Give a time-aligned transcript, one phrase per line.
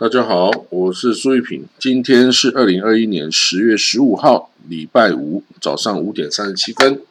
[0.00, 1.66] 大家好，我是苏玉平。
[1.78, 7.02] 今天是二零二一年十月十五号，礼拜五早上五点三十七分。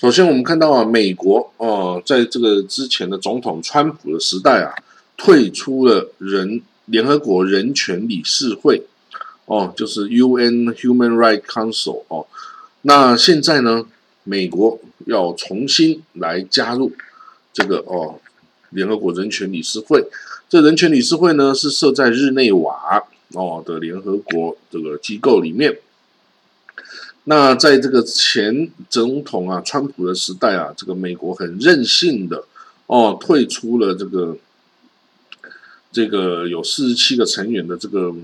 [0.00, 4.72] 首先，我们看到啊，美国哦，在这个之前的总统川普的时代啊，
[5.18, 8.84] 退出了人联合国人权理事会
[9.44, 12.26] 哦，就是 UN Human Rights Council 哦。
[12.80, 13.84] 那现在呢，
[14.24, 16.90] 美国要重新来加入
[17.52, 18.18] 这个哦，
[18.70, 20.06] 联合国人权理事会。
[20.48, 25.78] 这人权理事会呢，是设在日内瓦哦的联合国这个机构里面。
[27.24, 32.44] 那在这个前总统啊，川普的时代啊，这个美国很任性的
[32.86, 34.38] 哦，退出了这个
[35.92, 38.14] 这个有四十七个成员的这个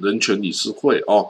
[0.00, 1.28] 人权理事会哦。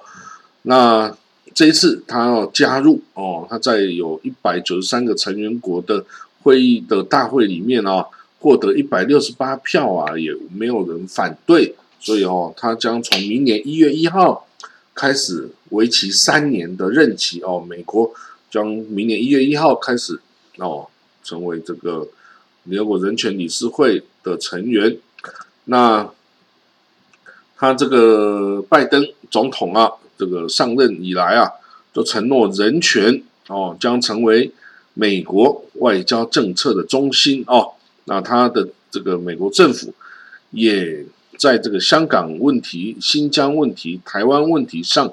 [0.63, 1.13] 那
[1.53, 6.05] 这一次他要加入哦，他在有一百九十三个成员国的
[6.45, 8.07] 会议的大会里面啊。
[8.39, 14.47] 获得一百六十八票啊，也没有人反对，所以哦，他将从明年一月一号
[14.95, 17.64] 开始为期三年的任期哦。
[17.67, 18.12] 美国
[18.51, 20.20] 将明年一月一号开始
[20.59, 20.87] 哦，
[21.25, 22.07] 成为这个
[22.64, 24.97] 联合国人权理事会的成员。
[25.64, 26.09] 那
[27.57, 31.51] 他这个拜登总统啊，这个上任以来啊，
[31.92, 34.53] 就承诺人权哦，将成为
[34.92, 37.73] 美国外交政策的中心哦。
[38.09, 39.93] 那他的这个美国政府
[40.51, 41.05] 也
[41.37, 45.13] 在这个香港问题、新疆问题、台湾问题上，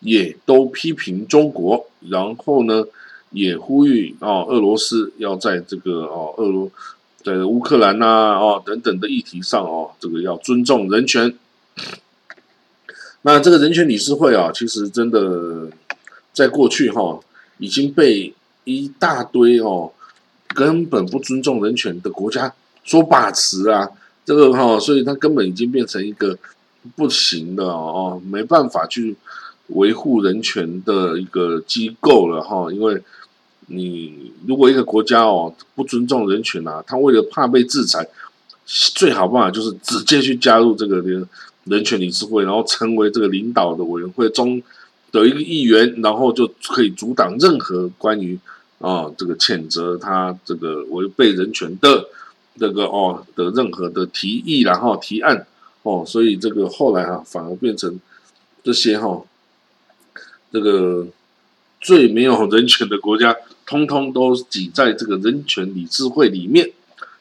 [0.00, 2.84] 也都批评中国，然后呢，
[3.30, 6.70] 也呼吁哦，俄罗斯要在这个哦，俄罗
[7.22, 8.06] 在乌克兰呐
[8.38, 11.34] 哦等等的议题上哦，这个要尊重人权。
[13.22, 15.70] 那这个人权理事会啊，其实真的
[16.34, 17.18] 在过去哈，
[17.56, 19.92] 已经被一大堆哦。
[20.54, 22.54] 根本不尊重人权的国家
[22.84, 23.90] 说把持啊，
[24.24, 26.38] 这个哈，所以它根本已经变成一个
[26.94, 29.16] 不行的哦，没办法去
[29.68, 32.70] 维护人权的一个机构了哈。
[32.72, 33.02] 因为
[33.66, 38.06] 你如果一个国家哦不尊重人权啊，他为了怕被制裁，
[38.66, 41.28] 最好办法就是直接去加入这个人
[41.64, 44.62] 人权理事会，然后成为这个领导的委员会中
[45.10, 48.38] 的一个议员，然后就可以阻挡任何关于。
[48.84, 52.06] 啊，这个谴责他这个违背人权的
[52.58, 55.46] 这个哦的任何的提议，然后提案
[55.84, 57.98] 哦，所以这个后来啊，反而变成
[58.62, 59.22] 这些哈，
[60.52, 61.06] 这个
[61.80, 63.34] 最没有人权的国家，
[63.64, 66.70] 通通都挤在这个人权理事会里面。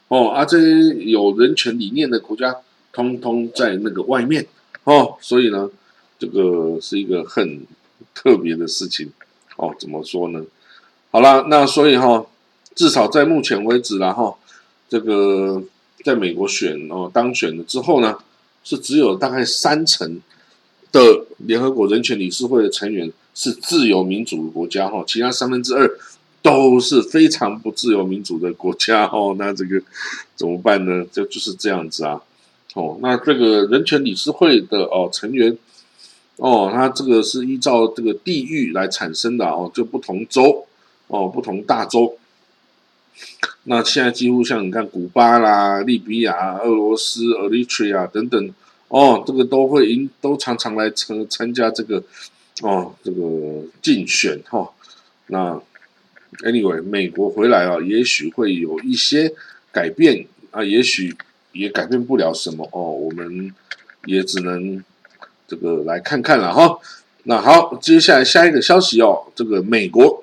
[0.10, 2.58] 哦，而这些有人权理念的国家，
[2.92, 4.46] 通通在那个外面。
[4.84, 5.70] 哦，所以呢，
[6.20, 7.66] 这个是一个很
[8.14, 9.14] 特别的事情。
[9.56, 10.44] 哦，怎么说呢？
[11.14, 12.26] 好了，那所以哈，
[12.74, 14.36] 至少在目前为止，然后
[14.90, 15.62] 这个
[16.04, 18.18] 在美国选哦当选了之后呢，
[18.64, 20.20] 是只有大概三成
[20.92, 25.88] 的联合国人权理事会的成员是自由民主的国家哈，其他三分之二
[26.42, 29.36] 都是非常不自由民主的国家哦。
[29.38, 29.80] 那这个
[30.36, 31.06] 怎么办呢？
[31.12, 32.20] 就就是这样子啊。
[32.74, 35.56] 哦，那这个人权理事会的哦成员
[36.38, 40.66] 哦，他这个是依照这个地域来产生的哦，就不同州。
[41.14, 42.18] 哦，不同大洲，
[43.66, 48.54] 那现在几乎像你看，古巴啦、利比亚、俄罗斯、Eritrea 等等，
[48.88, 52.04] 哦，这个都会赢，都常常来参参加这个，
[52.64, 54.68] 哦，这个竞选哈。
[55.28, 55.62] 那
[56.40, 59.32] anyway，美国回来啊，也许会有一些
[59.72, 61.16] 改变啊，也许
[61.52, 63.54] 也改变不了什么哦，我们
[64.06, 64.84] 也只能
[65.48, 66.80] 这个来看看了哈。
[67.26, 70.23] 那好，接下来下一个消息哦，这个美国。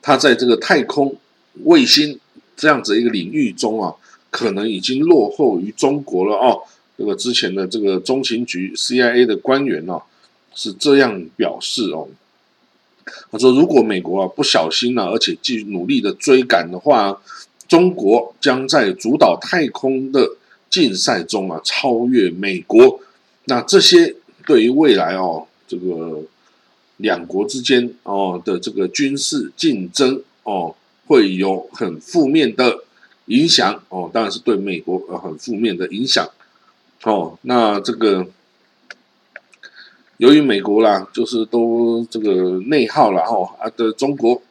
[0.00, 1.16] 它在这个太空
[1.64, 2.18] 卫星
[2.56, 3.94] 这样子一个领域中啊，
[4.30, 6.62] 可能已经落后于中国了哦。
[6.96, 10.00] 这个之前的这个中情局 CIA 的官员呢
[10.54, 12.08] 是这样表示哦，
[13.30, 17.20] 他说如果美国啊不小心呢，而且继续努力的追赶的话，
[17.68, 20.36] 中国将在主导太空的
[20.70, 23.00] 竞赛中啊超越美国。
[23.44, 24.14] 那这些
[24.46, 26.22] 对于未来哦，这个。
[26.98, 30.74] 两国之间哦的这个军事竞争哦
[31.06, 32.84] 会有很负面的
[33.26, 36.28] 影响哦，当然是对美国呃很负面的影响
[37.04, 37.38] 哦。
[37.42, 38.26] 那这个
[40.16, 44.42] 由于美国啦，就是都这个内耗了哈啊的中国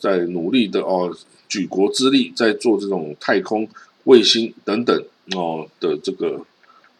[0.00, 1.12] 在努力的哦
[1.48, 3.68] 举国之力在做这种太空
[4.04, 5.04] 卫星等等
[5.34, 6.40] 哦的这个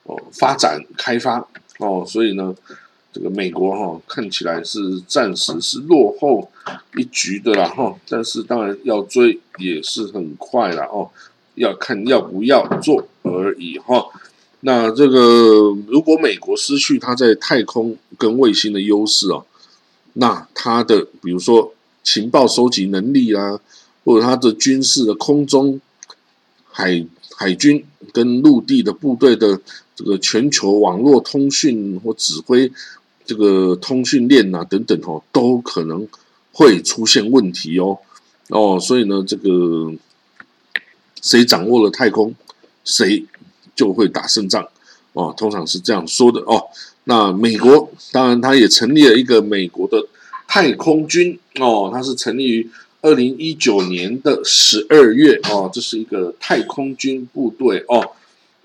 [0.02, 1.46] 哦发展开发
[1.78, 2.54] 哦，所以呢。
[3.14, 6.50] 这个美国哈看起来是暂时是落后
[6.98, 11.08] 一局的啦哈，但是当然要追也是很快了哦，
[11.54, 14.04] 要看要不要做而已哈。
[14.66, 19.46] 那这个如果美国失去它在太空跟卫星的优势哦，
[20.14, 21.72] 那它的比如说
[22.02, 23.60] 情报收集能力啊，
[24.04, 25.80] 或者它的军事的空中
[26.66, 27.06] 海
[27.36, 29.60] 海军跟陆地的部队的
[29.94, 32.72] 这个全球网络通讯或指挥
[33.24, 36.06] 这个通讯链啊等等哦，都可能
[36.52, 37.98] 会出现问题哦
[38.48, 39.92] 哦，所以呢，这个
[41.22, 42.34] 谁掌握了太空，
[42.84, 43.24] 谁。
[43.76, 44.68] 就会打胜仗，
[45.14, 46.62] 哦，通常是这样说的哦。
[47.06, 50.06] 那美国当然，它也成立了一个美国的
[50.46, 52.70] 太空军哦，它是成立于
[53.02, 58.12] 二零一九年的十二月哦，这是一个太空军部队哦，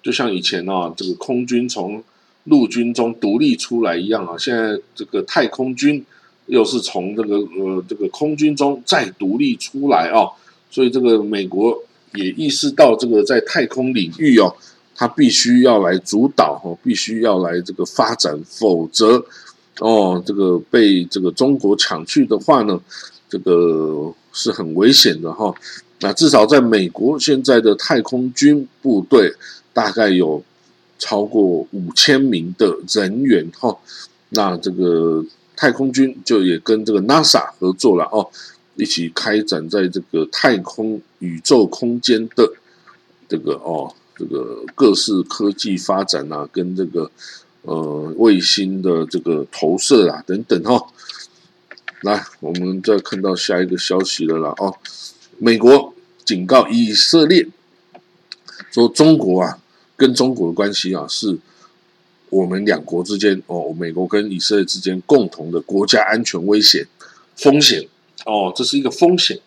[0.04, 2.04] 就像以前啊，这个空军从
[2.50, 6.04] 陆军中独立出来一样啊，现在这个太空军
[6.48, 10.31] 又是从这个呃这个空军中再独立出来哦，
[10.69, 11.78] 所以这个美国
[12.16, 14.54] 也意识到这个在太空领域哦。
[14.96, 19.24] 他必须要来主导哦，必须要来这个发展，否则
[19.80, 22.78] 哦，这个被这个中国抢去的话呢，
[23.30, 25.56] 这个是很危险的哈。
[26.01, 29.34] 那至少在美国现在的太空军部队
[29.72, 30.44] 大概有
[31.00, 31.42] 超过
[31.72, 33.75] 五千名的人员哈。
[34.30, 35.25] 那这个
[35.56, 38.30] 太空军就也跟这个 NASA 合作了哦，
[38.75, 42.48] 一起开展在这个太空宇宙空间的
[43.28, 43.92] 这个哦。
[44.19, 47.10] 这个各式科技发展啊，跟这个
[47.62, 50.88] 呃卫星的这个投射啊等等哈，
[52.01, 54.75] 来，我们再看到下一个消息了啦哦，
[55.38, 55.94] 美国
[56.25, 57.48] 警告以色列
[58.72, 59.57] 说，中国啊
[60.00, 61.38] 跟中国的关系啊是
[62.30, 66.88] 我们两国之间哦，美国跟以色列之间共同的国家安全危险
[67.36, 67.86] 风险
[68.25, 69.38] 哦，这是一个风险，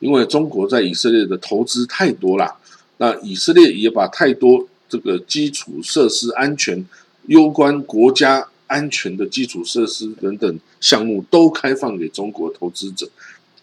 [0.00, 2.56] 因为中国在以色列的投资太多了。
[2.96, 6.84] 那以色列也把太多这个基础设施安全、
[7.26, 13.08] 攸关国家安全的基础设施等等项目都开放给中国投资者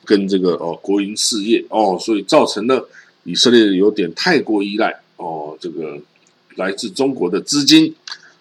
[0.05, 2.88] 跟这个哦国营事业哦，所以造成了
[3.25, 5.99] 以色列有点太过依赖哦这个
[6.57, 7.95] 来自中国的资金。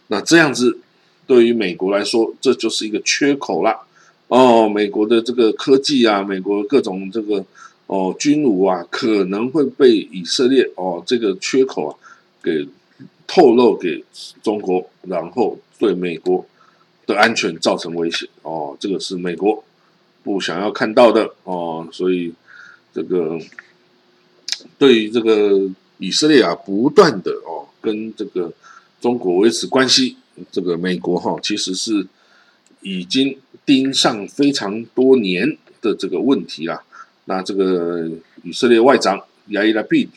[0.08, 0.78] 那这样子
[1.26, 3.86] 对于美国来说，这就是一个缺口了
[4.28, 4.68] 哦。
[4.68, 7.44] 美国的这个科技啊，美国各种这个。
[7.88, 11.94] 哦，军武啊，可能会被以色列哦这个缺口啊
[12.42, 12.66] 给
[13.28, 14.04] 透露给
[14.42, 16.44] 中国，然后对美国
[17.06, 19.62] 的安全造成威胁哦，这个是美国
[20.24, 22.34] 不想要看到的哦，所以
[22.92, 23.38] 这个
[24.76, 27.55] 对于这个以色列啊，不断的哦
[27.86, 28.52] 跟这个
[29.00, 30.16] 中国维持关系，
[30.50, 32.04] 这个美国哈其实是
[32.80, 36.82] 已经盯上非常多年的这个问题啦。
[37.26, 38.10] 那这个
[38.42, 40.08] 以色列外长亚伊拉毕，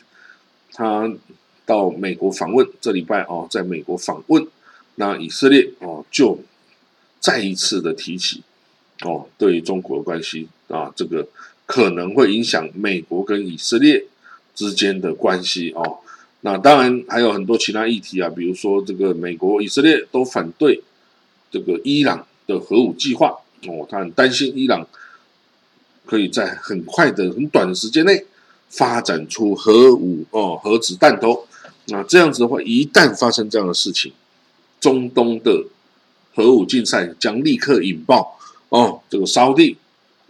[0.72, 1.08] 他
[1.64, 4.44] 到美国访问，这礼拜哦，在美国访问，
[4.96, 6.40] 那以色列哦就
[7.20, 8.42] 再一次的提起
[9.02, 11.28] 哦，对中国的关系啊，这个
[11.66, 14.06] 可能会影响美国跟以色列
[14.56, 15.99] 之间的关系哦。
[16.42, 20.82] 那当然还有很多其他议题啊，比如说这个美国、以色列都反对
[21.50, 24.86] 这个伊朗的核武计划哦，他很担心伊朗。
[26.06, 28.26] 可以在很快的、很短的时间内
[28.68, 31.46] 发展出核武哦，核子弹头。
[31.86, 34.12] 那这样子的话，一旦发生这样的事情，
[34.80, 35.66] 中东的
[36.34, 38.36] 核武竞赛将立刻引爆
[38.70, 39.00] 哦。
[39.08, 39.76] 这个沙地、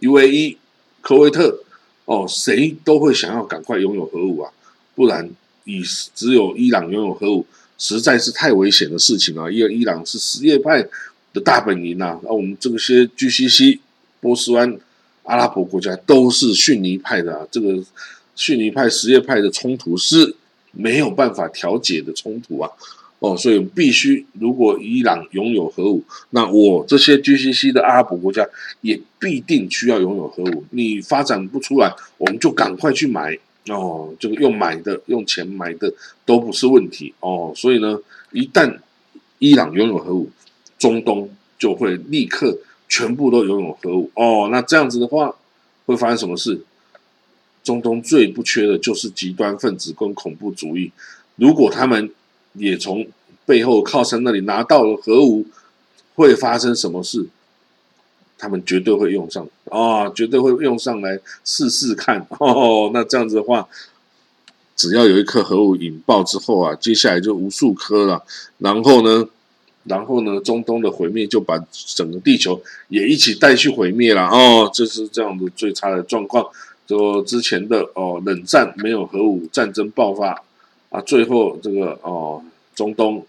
[0.01, 0.57] UAE、
[1.01, 1.63] 科威特
[2.05, 4.51] 哦，谁都会想要赶快拥有核武啊，
[4.93, 5.31] 不然
[5.65, 5.81] 以
[6.13, 7.45] 只有伊朗拥有核武，
[7.77, 9.49] 实在是太危险的事情啊。
[9.49, 10.81] 因为伊朗是什叶派
[11.33, 13.79] 的大本营呐，那我们这些 GCC、
[14.19, 14.77] 波斯湾。
[15.23, 17.81] 阿拉伯国家都是逊尼派的啊，这个
[18.35, 20.35] 逊尼派、什叶派的冲突是
[20.71, 22.67] 没有办法调解的冲突啊！
[23.19, 28.43] 哦，所以必须，如果伊朗拥有核武，那我这些 GCC 的阿拉伯国家
[28.81, 30.65] 也必定需要拥有核武。
[30.71, 33.37] 你发展不出来，我们就赶快去买
[33.67, 35.93] 哦，这个用买的、用钱买的
[36.25, 37.51] 都不是问题哦。
[37.55, 37.99] 所以呢，
[38.31, 38.79] 一旦
[39.39, 40.29] 伊朗拥有核武，
[40.77, 42.57] 中东就会立刻。
[42.93, 45.33] 全部都拥有核武哦，那这样子的话
[45.85, 46.61] 会发生什么事？
[47.63, 50.91] 中东最不缺的就是极端分子跟恐怖主义。
[51.37, 52.11] 如果他们
[52.51, 53.07] 也从
[53.45, 55.45] 背后靠山那里拿到了核武，
[56.15, 57.25] 会发生什么事？
[58.41, 62.89] 他们绝对会用上啊，绝对会用上来试试看 哦。
[62.91, 63.67] 那这样子的话，
[64.75, 68.23] 只要有一颗核武引爆之后啊，接下来就无数颗了。
[68.57, 69.27] 然后呢？
[69.83, 71.57] 然后呢，中东的毁灭就把
[71.95, 76.43] 整个地球也一起带去毁灭了哦，这是这样的最差的状况。
[76.87, 80.41] 就之前的哦，冷战没有核武战争爆发
[80.89, 82.43] 啊，最后这个哦，
[82.75, 83.25] 中东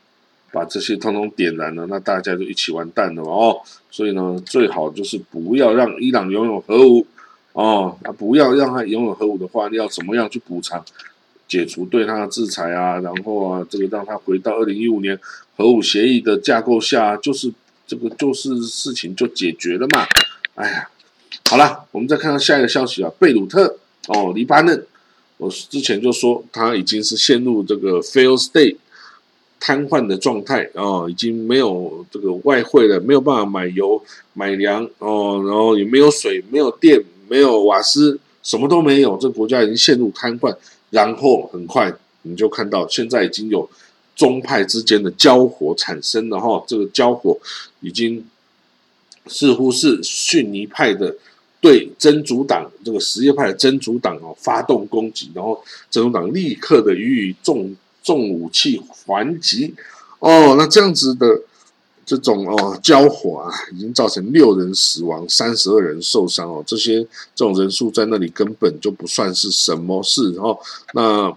[0.52, 3.60] 把这些通通点燃了，那大家就一起完蛋了哦。
[3.90, 7.06] 所以呢，最好就是不要让伊朗拥有核武
[7.52, 7.96] 哦。
[8.02, 10.84] 那不要让他拥有核武的话，要怎么样去补偿、
[11.48, 13.00] 解除对他的制裁啊？
[13.00, 15.18] 然后啊，这个让他回到二零一五年
[15.56, 17.52] 核武协议的架构下，就是
[17.86, 20.06] 这个就是事情就解决了嘛。
[20.54, 20.88] 哎呀，
[21.48, 23.78] 好了，我们再看看下一个消息啊，贝鲁特
[24.08, 24.86] 哦，黎巴嫩，
[25.38, 28.76] 我之前就说他已经是陷入这个 fail state。
[29.64, 34.02] 瘫痪的状态哦，已经没有这个外汇了，没有办法买油、
[34.34, 40.52] 买粮哦，然后也没有水、没有电、没有瓦斯，什么都没有，这国家已经陷入瘫痪。
[40.90, 43.70] 然后很快你就看到，现在已经有
[44.16, 47.38] 宗派之间的交火产生了哈，这个交火
[47.82, 48.26] 已经
[49.28, 51.14] 似乎是逊尼派的
[51.60, 57.76] 对真主党这个什叶派的真主党哦发动攻击，然后真主党立刻的予以重。
[58.02, 59.74] 重武器还击，
[60.18, 61.42] 哦，那这样子的
[62.04, 66.62] 这种哦交火啊，已经造成六人死亡，三十二人受伤哦。
[66.66, 67.00] 这些
[67.34, 70.58] 这种人数在那里根本就不算是什么事哦。
[70.94, 71.32] 那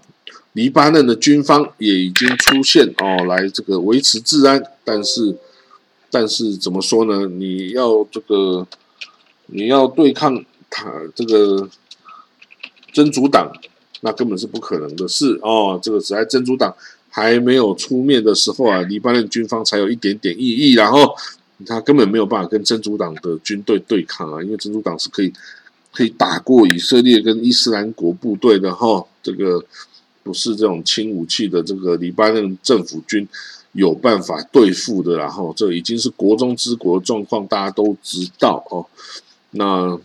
[0.54, 5.36] 黎巴嫩的军方也已经出现哦，来这个维持治安，但是
[6.10, 7.26] 但是怎么说呢？
[7.26, 8.66] 你要这个
[9.46, 11.68] 你要对抗他这个
[12.92, 13.52] 真主党。
[14.02, 15.78] 那根本是不可能的事哦！
[15.82, 16.74] 这个只在真主党
[17.08, 21.14] 还没有出面的时候啊，黎巴嫩军方才有一点点意义，然后
[21.64, 25.32] 他根本没有办法跟真主党的军队对抗啊，因为真主党是可以
[25.92, 29.64] 可以打过以色列跟伊斯兰国部队的哈，这个
[30.22, 33.26] 不是这种轻武器的这个黎巴嫩政府军
[33.72, 38.84] 有办法对付的，然后这已经是国中之国状况，大家都知道哦，
[39.52, 39.98] 那。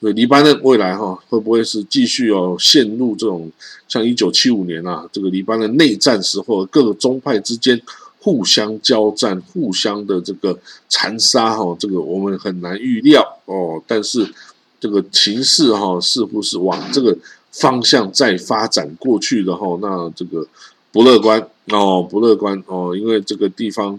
[0.00, 3.50] 对黎巴嫩未来哈会不会是继续哦陷入这种
[3.88, 7.80] 像一九七五年啊这个黎巴嫩内战时候各个宗派之间
[8.18, 11.76] 互相交战、互相的这个残杀哈？
[11.78, 13.80] 这个我们很难预料哦。
[13.86, 14.28] 但是
[14.80, 17.16] 这个情势哈似乎是往这个
[17.52, 19.78] 方向在发展过去的哈。
[19.80, 20.44] 那这个
[20.90, 23.98] 不乐观哦，不乐观哦，因为这个地方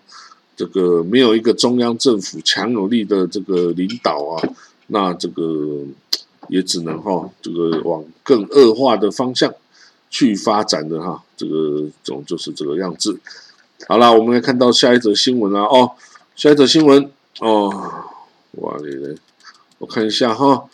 [0.58, 4.44] 这个没有一个中央政府强有力的这个领导啊。
[4.88, 5.84] 那这个
[6.48, 9.53] 也只能哈，这个往更恶化的方向
[10.10, 13.20] 去发展的哈，这个总就是这个样子。
[13.88, 15.91] 好了，我们来看到下一则新闻啊，哦，
[16.38, 17.70] 下一则新闻哦，
[18.51, 19.17] 哇嘞，
[19.79, 20.70] 我看一下哈，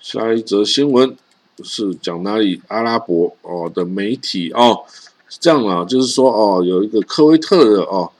[0.00, 1.14] 下一则新闻
[1.62, 2.62] 是讲哪里？
[2.68, 4.84] 阿拉伯哦的媒体哦，
[5.28, 8.10] 是这样啊，就是说哦，有一个科威特的哦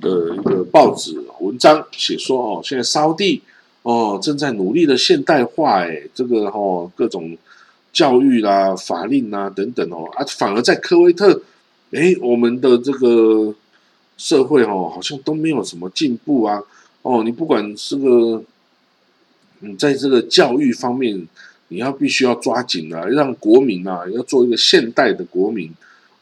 [0.00, 3.42] 的一个报纸文章写说哦，现在沙地。
[3.86, 7.38] 哦，正在努力的现代化，哎，这个哦，各种
[7.92, 11.40] 教育啦、法令啊等等哦，啊，反而在科威特，
[11.92, 13.54] 哎，我们的这个
[14.16, 16.60] 社会哦，好像都没有什么进步啊。
[17.02, 18.42] 哦，你不管这个，
[19.60, 21.24] 你在这个教育方面，
[21.68, 25.70] 你要必须要抓紧啊，让国民啊，要做一个现代的国民。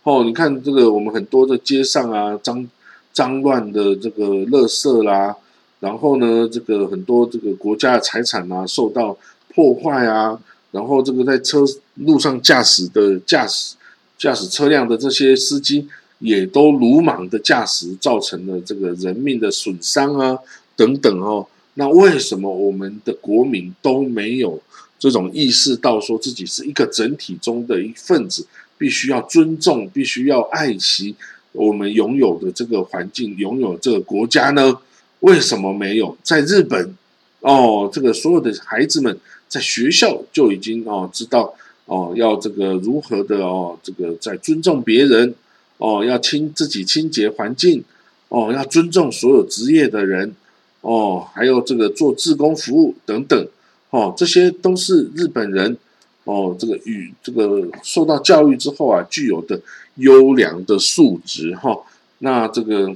[0.02, 2.68] 哦，你看这个我们很多的街上啊，脏
[3.14, 5.34] 脏乱的这个垃圾啦。
[5.80, 9.16] 然后呢，这个很多这个国家的财产啊受到
[9.54, 10.38] 破坏啊，
[10.70, 11.64] 然后这个在车
[11.96, 13.76] 路上驾驶的驾驶
[14.16, 15.86] 驾驶车辆的这些司机
[16.20, 20.38] 也都鲁莽的驾驶，造成了这个人命的损伤啊
[20.74, 21.46] 等等哦。
[21.74, 24.62] 那为什么我们的国民都没有
[24.98, 28.46] 这种意识到，说自己是一个整体中的一份子，
[28.78, 31.14] 必须要尊重，必须要爱惜
[31.52, 34.78] 我们拥有的这个环境，拥有这个国家呢？
[35.24, 36.94] 为什么没有在日本？
[37.40, 41.54] 哦，这个所有的孩子们在学校就已经哦知道
[41.86, 45.34] 哦要这个如何的哦这个在尊重别人
[45.78, 47.82] 哦要清自己清洁环境
[48.28, 50.34] 哦要尊重所有职业的人
[50.82, 53.48] 哦还有这个做志工服务等等
[53.90, 55.76] 哦这些都是日本人
[56.24, 59.58] 哦这个与这个受到教育之后啊具有的
[59.96, 61.78] 优良的素质哈
[62.18, 62.94] 那这个。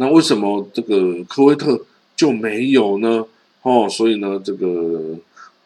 [0.00, 1.78] 那为什么这个科威特
[2.16, 3.22] 就没有呢？
[3.60, 5.14] 哦，所以呢，这个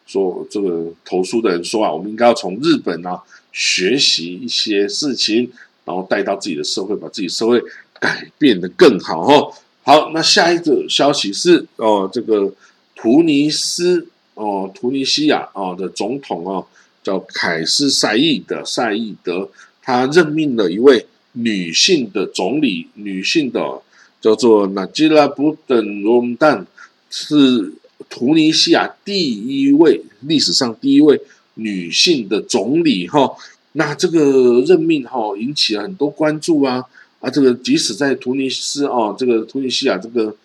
[0.05, 3.23] 说这个投诉的人说啊，我们应该要从日本啊
[3.53, 5.49] 学习一些事情，
[5.85, 7.63] 然后带到自己的社会，把自己社会
[7.97, 9.21] 改变的更好。
[9.21, 12.53] 哦，好，那下一个消息是哦，这个
[12.93, 16.67] 突尼斯哦，突尼西亚哦的总统哦，
[17.01, 19.49] 叫凯斯赛义的赛义德，
[19.81, 23.81] 他任命了一位女性的总理，女性的。
[24.25, 26.65] 叫做纳吉拉布登罗姆丹，
[27.11, 27.71] 是
[28.09, 29.13] 突尼西亚第
[29.45, 31.21] 一位历史上第一位
[31.53, 33.35] 女性的总理哈。
[33.73, 36.83] 那这个任命哈引起了很多关注啊
[37.19, 40.35] 啊，这个即使在突尼斯哦，这个突尼西亚这个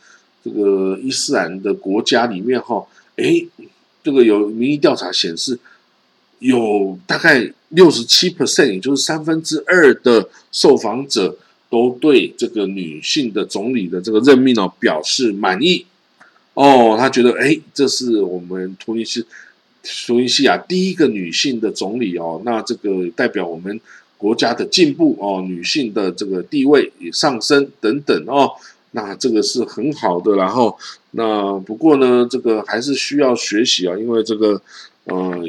[0.44, 3.48] 这个伊斯兰的国家里面哈，诶，
[4.04, 5.58] 这个有民意调查显示，
[6.40, 11.38] 有大概六十七 percent，也就是三分之二的受访者
[11.70, 15.86] 都对这个女性的总理的这个任命哦表示满意
[16.52, 19.24] 哦，他觉得诶，这是我们突尼斯。
[20.06, 23.80] 突尼西亚第一个女性的总理哦，那这个代表我们
[24.18, 28.50] 国家的进步哦，女性的这个地位也上升等等哦，
[28.90, 30.36] 那这个是很好的。
[30.36, 30.78] 然后
[31.12, 34.60] 那不过呢，这个还是需要学习啊，因为这个
[35.04, 35.42] 呃，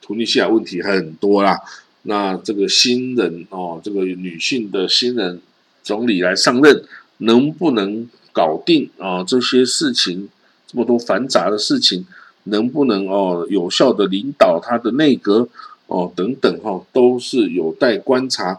[0.00, 1.58] 突尼西亚问题很多啦。
[2.02, 5.40] 那这个新人哦，这个女性的新人
[5.82, 6.84] 总理来上任，
[7.18, 10.28] 能不能搞定啊这些事情？
[10.66, 12.06] 这么多繁杂的事情。
[12.44, 15.46] 能不能哦有效的领导他的内阁
[15.88, 18.58] 哦等等哈都是有待观察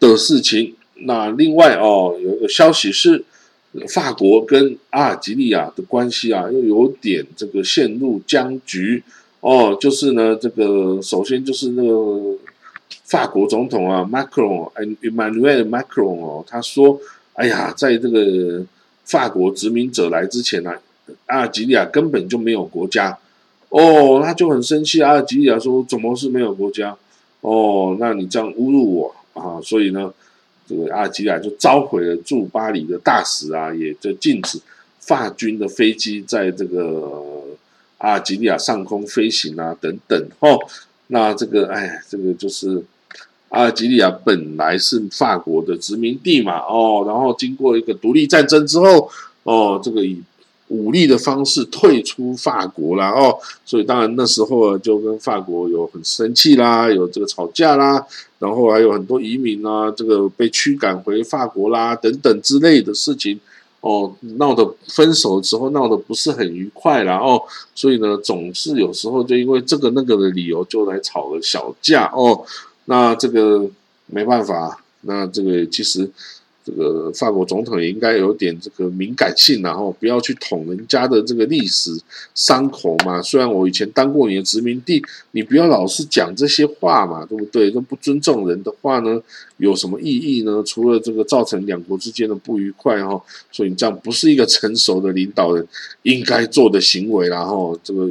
[0.00, 0.74] 的事情。
[0.94, 3.24] 那另外哦有个消息是，
[3.94, 9.00] 法国跟阿尔及利亚的关系啊又有点这个陷入僵局
[9.38, 12.36] 哦，就是呢这个首先就是那个
[13.10, 16.98] 法国总统啊 Macron，Emmanuel Macron 哦他说，
[17.34, 18.64] 哎呀，在这个
[19.04, 20.72] 法国殖民者来之前呢。
[21.26, 23.18] 阿尔及利亚根本就没有国家，
[23.70, 25.02] 哦，他就很生气。
[25.02, 26.96] 阿尔及利亚说：“怎么是没有国家？
[27.40, 30.14] 哦，那你这样侮辱我啊！”所以呢，
[30.68, 34.60] 这个阿尔及利亚就召回了驻巴黎的大使啊，也就禁止
[35.00, 37.42] 法军的飞机在这个
[37.98, 40.28] 阿尔及利亚上空飞行啊，等等。
[40.38, 40.56] 哦，
[41.08, 42.80] 那这个，哎，这个就是
[43.50, 49.08] 阿尔及利亚本来是法国的殖民地嘛，哦，然后经过一个独立战争之后，
[49.42, 50.20] 哦，这个以
[50.68, 58.06] 武力的方式退出法国啦，哦，所以当然那时候就跟法国有很生气啦，有这个吵架啦，
[58.38, 63.40] 然后还有很多移民啊，这个被驱赶回法国啦，等等之类的事情，
[63.80, 67.42] 哦，闹得分手之后闹得不是很愉快啦，哦，
[67.74, 72.44] 所以呢，总是有时候就因为这个那个的理由就来吵个小架，哦，
[72.90, 73.70] 那这个
[74.06, 76.10] 没办法，那这个其实。
[76.62, 81.90] 这个法国总统也应该有点这个敏感性，然后不要去捅人家的这个历史
[82.34, 83.20] 伤口嘛。
[83.22, 87.72] 虽然我以前当过你的殖民地，你不要老是讲这些话嘛，对不对？
[87.72, 89.20] 这不尊重人的话呢，
[89.56, 90.62] 有什么意义呢？
[90.64, 95.66] 除了这个造成两国之间的不愉快哈，所以你这样不是一个成熟的领导人
[96.02, 97.26] 应该做的行为。
[97.28, 98.06] 然后这个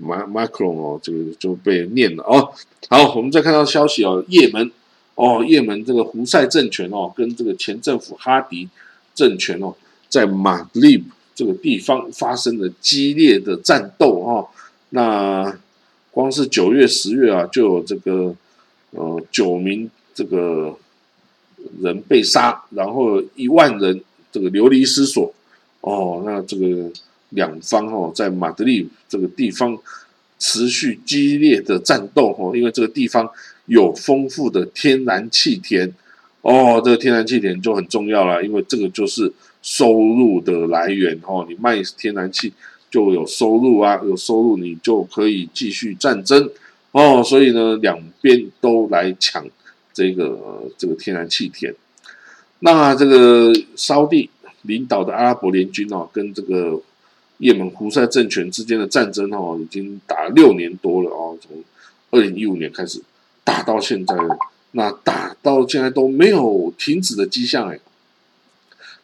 [0.00, 2.52] 马马克龙哦，这个就被念了哦。
[2.88, 4.70] 好，我们再看到消息哦，也门。
[5.20, 8.68] 哦，也门这个胡塞政权哦，跟这个前政府哈迪
[9.16, 9.74] 政权哦，
[10.08, 11.02] 在马德里
[11.34, 14.46] 这个地方发生了激烈的战斗哦。
[14.90, 15.58] 那
[16.12, 18.32] 光是九月、十月啊，就有这个
[18.92, 20.78] 呃九名这个
[21.80, 25.34] 人被杀，然后一万人这个流离失所。
[25.80, 26.88] 哦，那这个
[27.30, 29.78] 两方哦，在马德里这个地方
[30.38, 33.28] 持续激烈的战斗哦，因为这个地方。
[33.68, 35.92] 有丰富的天然气田，
[36.40, 41.44] 哦，这个天然气田就很重要了，因为这个就是收入的来源哦。
[41.46, 42.50] 你卖天然气
[42.90, 46.50] 就有收入啊，有收入你就可以继续战争
[46.92, 47.22] 哦。
[47.22, 49.46] 所以呢，两边都来抢
[49.92, 51.74] 这个这个天然气田。
[52.60, 54.30] 那这个沙地
[54.62, 56.80] 领导的阿拉伯联军哦，跟这个
[57.38, 61.64] 也门胡塞政权之间的战争哦，已经打了六年多了哦，从
[62.10, 63.02] 二零一五年开始。
[63.44, 64.14] 打到现在，
[64.72, 67.80] 那打到现在都没有停止的迹象哎。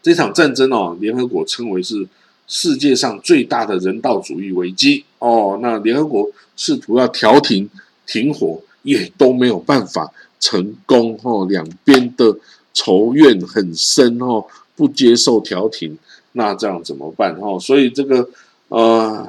[0.03, 2.07] 这场战争哦，联合国称为是
[2.47, 5.59] 世界上最大的人道主义危机哦。
[5.63, 7.71] 那联合国试图要调停
[8.07, 11.47] 停火，也都没有办法成功哦。
[11.49, 12.37] 两边的
[12.75, 14.45] 仇怨很深哦，
[14.77, 15.97] 不接受调停，
[16.35, 17.59] 那这样怎么办哦？
[17.59, 18.29] 所以这个
[18.69, 19.27] 呃，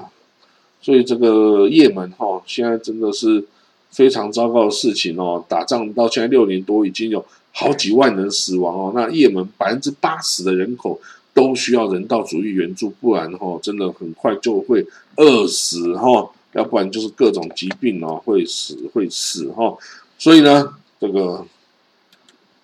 [0.82, 3.46] 所以这个也门哈，现在真的是。
[3.92, 5.42] 非常糟糕的事情哦！
[5.48, 8.92] 打仗到现在六年多，已经有好几万人死亡哦。
[8.94, 11.00] 那也门百分之八十的人口
[11.34, 16.30] 都需要人道主义援助，不然哈，真的很快就会饿死哈。
[16.52, 19.78] 要不然就是各种疾病哦，会死会死哈。
[20.18, 21.46] 所以呢，这个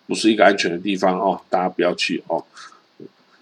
[0.05, 2.43] 不是一个安全的地方哦，大家不要去哦。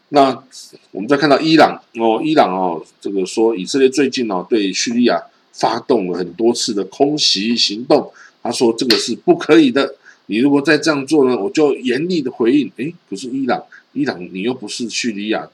[0.10, 0.44] 那
[0.92, 5.22] 我们再看到伊朗哦，伊朗哦，这个说以色列最近哦对叙利亚。
[5.52, 8.10] 发动了很多次的空袭行动，
[8.42, 9.94] 他说这个是不可以的。
[10.28, 12.72] 你如果再这样做呢，我就严厉的回应。
[12.78, 15.50] 诶，不是伊朗，伊朗你又不是叙利亚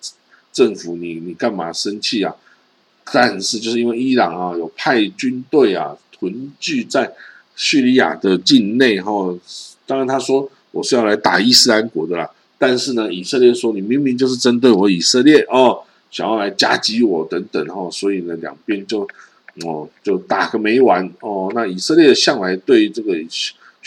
[0.54, 2.36] 政府，你你干嘛生气啊？
[3.12, 7.12] 但是就是因为伊朗啊有派军队啊屯聚在
[7.56, 9.36] 叙利亚的境内哈。
[9.88, 19.08] 当然他说我是要来打伊斯兰国的啦，但是呢，以色列说你明明就是针对我以色列哦，想要来夹击我等等哈，所以呢，两边就
[19.66, 21.52] 哦就打个没完哦。
[21.54, 23.14] 那以色列向来对这个。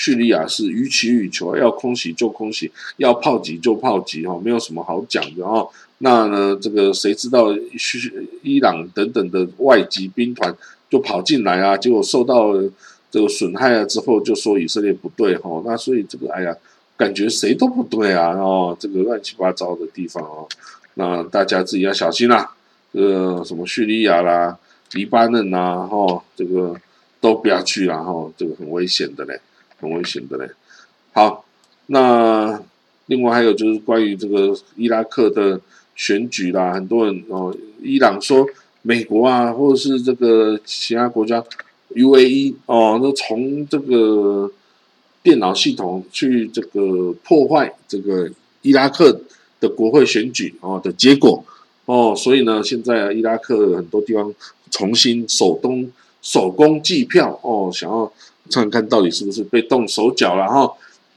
[0.01, 5.69] 叙利亚是予取予求，要空袭就空袭，要炮击就炮击，哈，没有什么好讲的哦。
[5.99, 10.55] 那呢，这个谁知道叙伊朗等等的外籍兵团
[10.89, 12.55] 就跑进来啊，结果受到
[13.11, 15.61] 这个损害了之后，就说以色列不对，哈。
[15.67, 16.55] 那所以这个，哎呀，
[16.99, 20.47] 感觉谁都不对啊，哦，这个乱七八糟的地方哦，
[20.95, 22.53] 那大家自己要小心啦。
[22.93, 24.59] 这个什么叙利亚啦、
[24.93, 26.75] 黎巴嫩呐，哈，这个
[27.21, 29.41] 都不要去了，哈，这个很危险的嘞。
[29.81, 30.51] 很危险的嘞。
[31.13, 31.45] 好，
[31.87, 32.61] 那
[33.07, 35.61] 另外还有就是关于这个伊拉克的
[35.95, 38.45] 选举啦，很多人哦，伊朗说
[38.83, 41.45] 美国啊，或者是这个其他国家
[41.95, 44.51] UAE 哦，那从这个
[45.29, 48.31] 电脑系统去这个破坏这个
[48.63, 49.21] 伊拉克
[49.61, 51.45] 的国会选举哦的结果
[51.85, 54.33] 哦，所以呢，现在伊拉克很多地方
[54.71, 55.91] 重新手动
[56.23, 58.11] 手工计票哦，想要。
[58.51, 60.73] 看看到底是不是被动手脚了哈？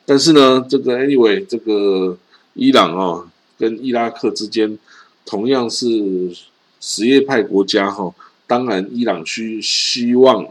[0.05, 2.17] 但是呢，这个 anyway，这个
[2.55, 4.77] 伊朗啊，跟伊拉克之间
[5.25, 5.87] 同样是
[6.81, 8.13] 什叶派国家哈。
[8.47, 10.45] 当然，伊朗需希望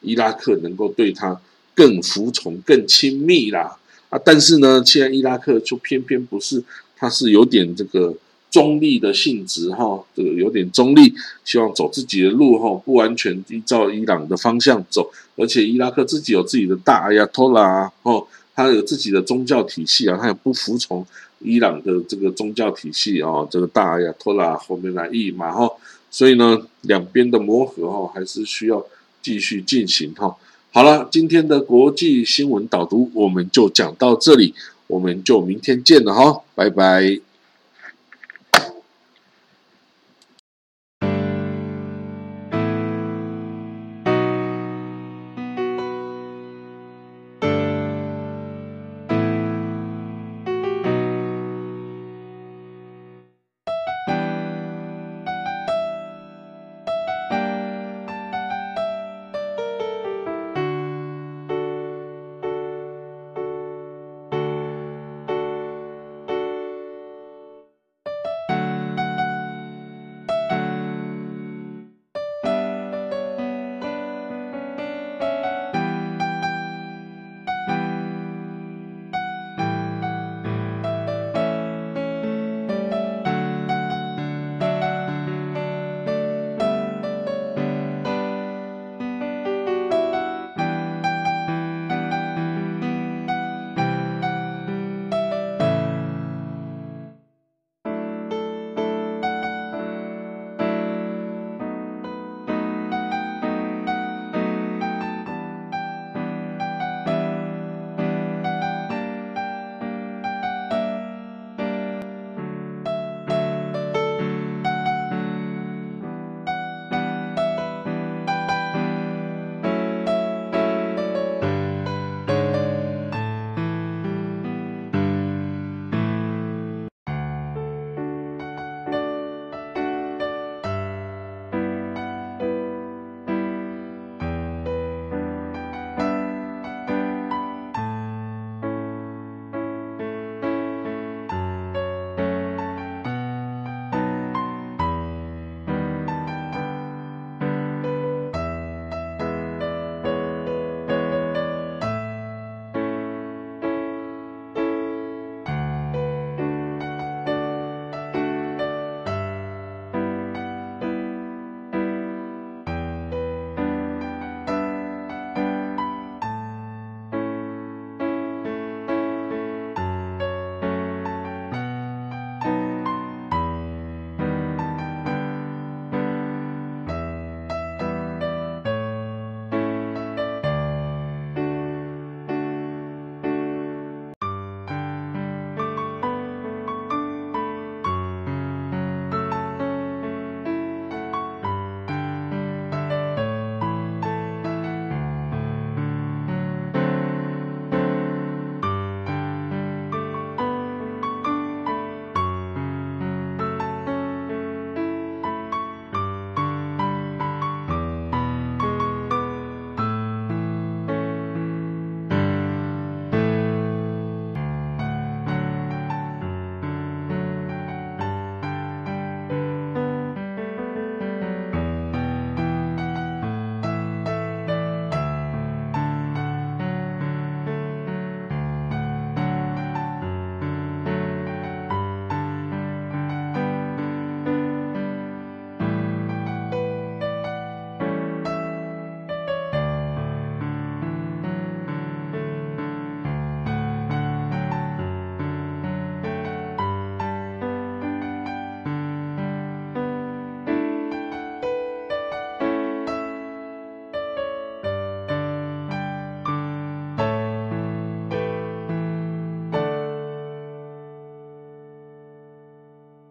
[0.00, 1.40] 伊拉克能够对他
[1.74, 3.76] 更服从、更亲密啦
[4.10, 4.18] 啊！
[4.24, 6.62] 但是呢，现在伊拉克就偏偏不是，
[6.96, 8.14] 他是有点这个。
[8.52, 11.10] 中立的性质哈，这个有点中立，
[11.42, 15.10] 希望走自己的路哈，不完全依照伊朗的方向走。
[15.36, 21.02] 而且伊拉克自己有自己的大阿亚托拉哦，他有自己的宗教体系啊，他也不服从
[21.38, 25.66] 伊朗的这个宗教体系啊，这个大阿亚托拉后面来意嘛哈。
[26.10, 28.84] 所以呢，两边的磨合哈，还是需要
[29.22, 30.36] 继续进行哈。
[30.74, 34.54] 好了，今天的国际新闻导读我们就讲到这里，
[34.86, 37.20] 我们就明天见了哈，拜拜。